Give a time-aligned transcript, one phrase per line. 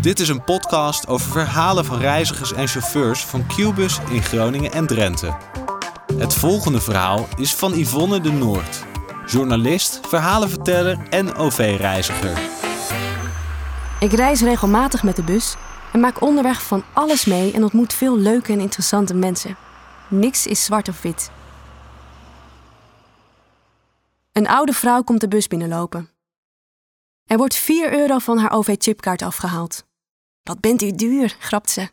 [0.00, 4.86] Dit is een podcast over verhalen van reizigers en chauffeurs van Qbus in Groningen en
[4.86, 5.36] Drenthe.
[6.16, 8.84] Het volgende verhaal is van Yvonne de Noord,
[9.26, 12.38] journalist, verhalenverteller en OV-reiziger.
[14.00, 15.54] Ik reis regelmatig met de bus
[15.92, 19.56] en maak onderweg van alles mee en ontmoet veel leuke en interessante mensen.
[20.08, 21.30] Niks is zwart of wit.
[24.32, 26.10] Een oude vrouw komt de bus binnenlopen.
[27.26, 29.88] Er wordt 4 euro van haar OV-chipkaart afgehaald.
[30.50, 31.90] Wat bent u duur, grapt ze.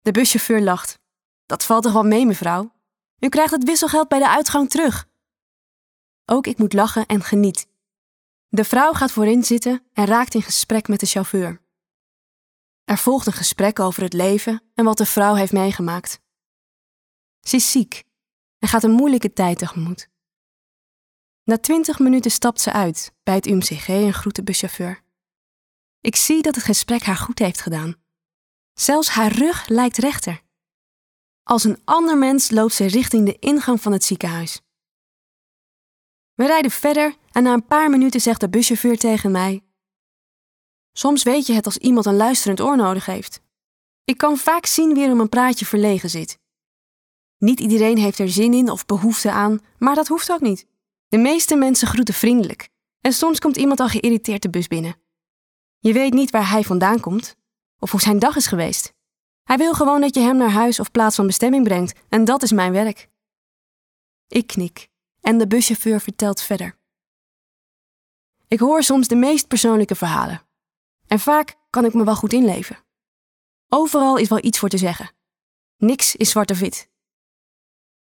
[0.00, 0.98] De buschauffeur lacht.
[1.46, 2.72] Dat valt toch wel mee, mevrouw?
[3.18, 5.08] U krijgt het wisselgeld bij de uitgang terug.
[6.24, 7.66] Ook ik moet lachen en geniet.
[8.48, 11.60] De vrouw gaat voorin zitten en raakt in gesprek met de chauffeur.
[12.84, 16.20] Er volgt een gesprek over het leven en wat de vrouw heeft meegemaakt.
[17.40, 18.04] Ze is ziek
[18.58, 20.08] en gaat een moeilijke tijd tegemoet.
[21.44, 25.01] Na twintig minuten stapt ze uit bij het UMCG en groet de buschauffeur.
[26.02, 27.94] Ik zie dat het gesprek haar goed heeft gedaan.
[28.72, 30.42] Zelfs haar rug lijkt rechter.
[31.42, 34.60] Als een ander mens loopt ze richting de ingang van het ziekenhuis.
[36.34, 39.64] We rijden verder en na een paar minuten zegt de buschauffeur tegen mij:
[40.92, 43.40] Soms weet je het als iemand een luisterend oor nodig heeft.
[44.04, 46.38] Ik kan vaak zien wie er om een praatje verlegen zit.
[47.38, 50.66] Niet iedereen heeft er zin in of behoefte aan, maar dat hoeft ook niet.
[51.08, 52.68] De meeste mensen groeten vriendelijk
[53.00, 55.01] en soms komt iemand al geïrriteerd de bus binnen.
[55.82, 57.36] Je weet niet waar hij vandaan komt
[57.78, 58.92] of hoe zijn dag is geweest.
[59.42, 62.42] Hij wil gewoon dat je hem naar huis of plaats van bestemming brengt en dat
[62.42, 63.08] is mijn werk.
[64.28, 64.88] Ik knik
[65.20, 66.78] en de buschauffeur vertelt verder.
[68.48, 70.42] Ik hoor soms de meest persoonlijke verhalen.
[71.06, 72.78] En vaak kan ik me wel goed inleven.
[73.68, 75.10] Overal is wel iets voor te zeggen.
[75.76, 76.90] Niks is zwart of wit.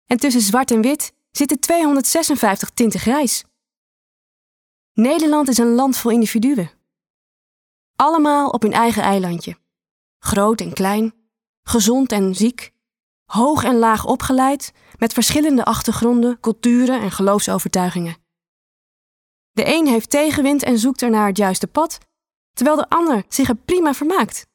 [0.05, 3.43] En tussen zwart en wit zitten 256 tinten grijs.
[4.93, 6.74] Nederland is een land vol individuen.
[7.95, 9.57] Allemaal op hun eigen eilandje.
[10.19, 11.13] Groot en klein,
[11.63, 12.71] gezond en ziek,
[13.25, 18.17] hoog en laag opgeleid, met verschillende achtergronden, culturen en geloofsovertuigingen.
[19.51, 21.97] De een heeft tegenwind en zoekt er naar het juiste pad,
[22.53, 24.47] terwijl de ander zich er prima vermaakt.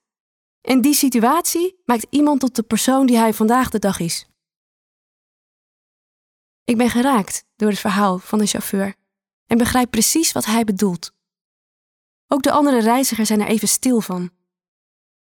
[0.60, 4.28] En die situatie maakt iemand tot de persoon die hij vandaag de dag is.
[6.64, 8.94] Ik ben geraakt door het verhaal van de chauffeur
[9.46, 11.12] en begrijp precies wat hij bedoelt.
[12.32, 14.30] Ook de andere reizigers zijn er even stil van.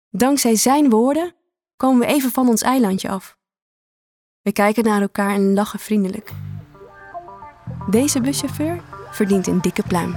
[0.09, 1.35] Dankzij zijn woorden
[1.75, 3.37] komen we even van ons eilandje af.
[4.41, 6.31] We kijken naar elkaar en lachen vriendelijk.
[7.89, 10.15] Deze buschauffeur verdient een dikke pluim.